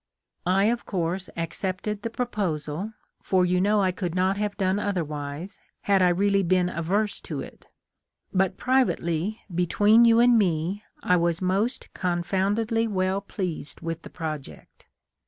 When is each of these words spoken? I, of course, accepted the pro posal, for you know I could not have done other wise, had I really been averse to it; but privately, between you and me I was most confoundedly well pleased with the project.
I, 0.47 0.63
of 0.63 0.83
course, 0.87 1.29
accepted 1.37 2.01
the 2.01 2.09
pro 2.09 2.25
posal, 2.25 2.95
for 3.21 3.45
you 3.45 3.61
know 3.61 3.83
I 3.83 3.91
could 3.91 4.15
not 4.15 4.35
have 4.35 4.57
done 4.57 4.79
other 4.79 5.03
wise, 5.03 5.61
had 5.81 6.01
I 6.01 6.09
really 6.09 6.41
been 6.41 6.69
averse 6.69 7.21
to 7.21 7.39
it; 7.41 7.67
but 8.33 8.57
privately, 8.57 9.41
between 9.53 10.03
you 10.05 10.19
and 10.19 10.39
me 10.39 10.81
I 11.03 11.17
was 11.17 11.39
most 11.39 11.93
confoundedly 11.93 12.87
well 12.87 13.21
pleased 13.21 13.81
with 13.81 14.01
the 14.01 14.09
project. 14.09 14.85